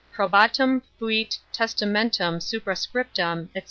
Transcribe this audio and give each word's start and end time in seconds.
Probatum 0.15 0.81
fuit 0.97 1.37
Testamentum 1.53 2.39
suprascriptum, 2.39 3.49
&c. 3.53 3.59